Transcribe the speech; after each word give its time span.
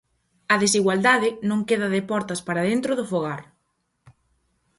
A 0.53 0.55
desigualdade 0.63 1.29
non 1.49 1.65
queda 1.69 1.87
de 1.95 2.01
portas 2.11 2.41
para 2.47 2.65
dentro 2.69 2.91
do 2.99 3.09
fogar. 3.11 3.41